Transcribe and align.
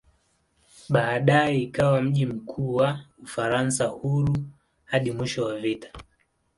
Baadaye 0.89 1.59
ikawa 1.61 2.01
mji 2.01 2.25
mkuu 2.25 2.75
wa 2.75 2.99
"Ufaransa 3.23 3.85
Huru" 3.85 4.35
hadi 4.85 5.11
mwisho 5.11 5.43
wa 5.45 5.59
vita. 5.59 5.91